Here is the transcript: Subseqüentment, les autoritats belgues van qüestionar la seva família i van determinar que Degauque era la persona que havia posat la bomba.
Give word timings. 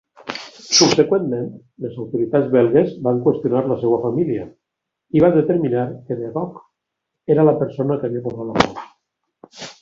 Subseqüentment, 0.75 1.49
les 1.85 1.99
autoritats 2.03 2.47
belgues 2.55 2.95
van 3.07 3.19
qüestionar 3.27 3.61
la 3.73 3.77
seva 3.83 3.99
família 4.07 4.47
i 5.19 5.23
van 5.27 5.37
determinar 5.37 5.85
que 6.09 6.19
Degauque 6.23 6.65
era 7.37 7.47
la 7.51 7.55
persona 7.61 8.01
que 8.01 8.11
havia 8.11 8.27
posat 8.27 8.51
la 8.51 8.59
bomba. 8.59 8.89